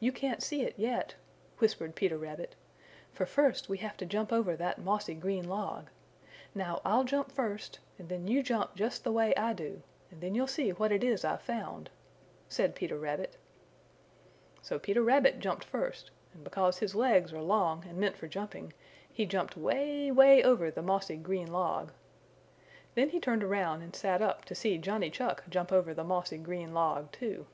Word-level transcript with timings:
"You 0.00 0.10
can't 0.10 0.42
see 0.42 0.62
it 0.62 0.74
yet," 0.76 1.14
whispered 1.58 1.94
Peter 1.94 2.18
Rabbit, 2.18 2.56
"for 3.12 3.26
first 3.26 3.68
we 3.68 3.78
have 3.78 3.96
to 3.98 4.04
jump 4.04 4.32
over 4.32 4.56
that 4.56 4.80
mossy 4.80 5.14
green 5.14 5.48
log. 5.48 5.88
Now 6.52 6.80
I'll 6.84 7.04
jump 7.04 7.30
first, 7.30 7.78
and 7.96 8.08
then 8.08 8.26
you 8.26 8.42
jump 8.42 8.74
just 8.74 9.04
the 9.04 9.12
way 9.12 9.32
I 9.36 9.52
do, 9.52 9.84
and 10.10 10.20
then 10.20 10.34
you'll 10.34 10.48
see 10.48 10.70
what 10.70 10.90
it 10.90 11.04
is 11.04 11.24
I've 11.24 11.42
found," 11.42 11.90
said 12.48 12.74
Peter 12.74 12.98
Rabbit. 12.98 13.36
So 14.62 14.80
Peter 14.80 15.00
Rabbit 15.00 15.38
jumped 15.38 15.62
first, 15.62 16.10
and 16.34 16.42
because 16.42 16.78
his 16.78 16.96
legs 16.96 17.32
are 17.32 17.40
long 17.40 17.84
and 17.88 17.98
meant 17.98 18.16
for 18.16 18.26
jumping, 18.26 18.72
he 19.12 19.26
jumped 19.26 19.56
way, 19.56 20.10
way 20.10 20.42
over 20.42 20.72
the 20.72 20.82
mossy 20.82 21.14
green 21.14 21.52
log. 21.52 21.92
Then 22.96 23.10
he 23.10 23.20
turned 23.20 23.44
around 23.44 23.82
and 23.82 23.94
sat 23.94 24.22
up 24.22 24.44
to 24.46 24.56
see 24.56 24.76
Johnny 24.76 25.08
Chuck 25.08 25.44
jump 25.48 25.70
over 25.70 25.94
the 25.94 26.02
mossy 26.02 26.38
green 26.38 26.74
log, 26.74 27.12
too. 27.12 27.46